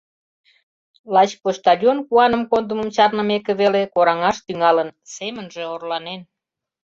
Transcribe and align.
Лач 1.13 1.31
почтальон 1.41 1.97
куаным 2.07 2.43
кондымым 2.51 2.89
чарнымеке 2.95 3.53
веле 3.61 3.81
кораҥаш 3.93 4.37
тӱҥалын, 4.45 4.89
семынже 5.15 5.63
орланен. 5.73 6.21